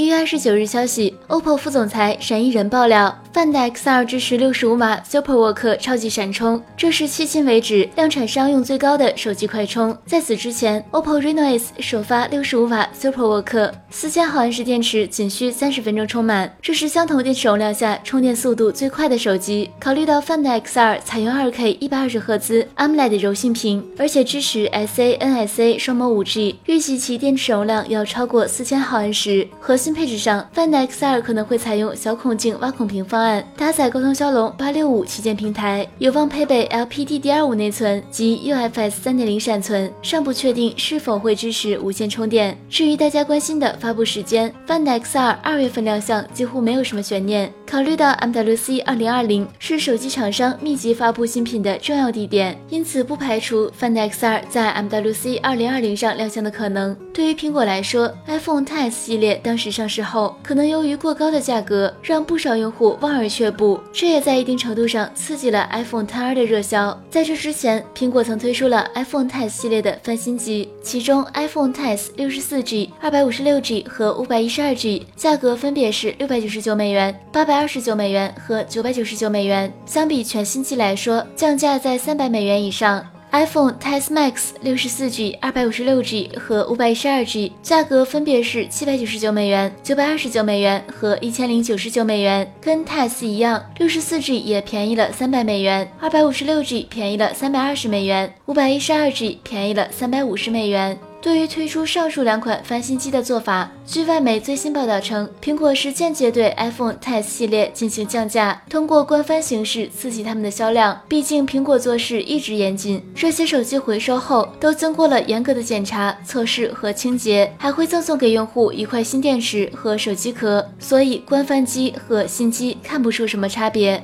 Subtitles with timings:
[0.00, 3.14] 一月二十九日消息，OPPO 副总裁闪一人爆料。
[3.34, 9.96] Find X2 支持六十五瓦 SuperWalk 超级闪充，这是迄今为止量产商用最高的手机快充。
[10.04, 19.70] 在此之前，OPPO Reno8 首发六十五瓦 SuperWalk，四千毫安时电池仅需三十分钟充满，这是相同电池容量下充电速度最快的手机。
[19.78, 29.46] 考虑到 Find X2 采用二 K 一百二十赫兹 AMOLED 柔性屏，而且支持 SA NSA 双模五 G，预计其电池容量要超过四千毫安时。
[29.60, 33.44] 核心配置上，Find X2 可能会采用小孔径挖孔屏方案。
[33.56, 42.56] 搭载高通骁龙八六五旗舰平台，有望配备 LPDDR5 内存及 UFS 三点零闪存，尚不确定是否会支持无线充电。
[42.68, 47.52] 至于大家关心的发布时间，Find X2 二月份亮相几乎没有什么悬念。
[47.70, 56.96] 考虑到 MWC 二零二零是手机厂商密集发布新品的重要地点，因此不排除 Find X2 在 MWC 二零二零上亮相的可能。
[57.14, 67.00] 对于苹果来说，iPhone X 系列当时上市后，可能由于过高的价格，让不少用户望而却步，这也在一定程度上刺激了 iPhone XR 的热销。
[67.08, 83.06] 在这之前，苹果曾推出了 iPhone X 系列的翻新机，其中 iPhone X 六十四 G、二百五十六 G 和五百一十二 G 价格分别是六百九十九美元、八百二十九美元和九百九十九美元，相比全新机来说，降价在三百美元以上。
[83.32, 99.38] iPhone X Max 六十四 G、二百五十六 G 和五百一十二 G 价格分别是七百九十九美元、九百二十九美元和一千零九十九美元，跟 X 一样，六十四 G 也便宜了三百美元，二百五十六 G 便宜了三百二十美元，五百一十二 G
[99.44, 100.98] 便宜了三百五十美元。
[101.22, 110.98] 对于推出上述两款翻新机的做法，据外媒最新报道称，苹果是间接对 iPhone X 系列进行降价，通过官方形式刺激他们的销量。
[111.06, 124.02] 毕竟苹果做事一直严谨，这些手机回收后都经过了严格的检查、测试和清洁，还会赠送给用户一块新电池和手机壳，所以官方机和新机看不出什么差别。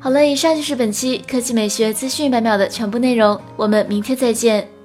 [0.00, 4.77] 好了，以上就是本期科技美学资讯一百秒的全部内容，我们明天再见。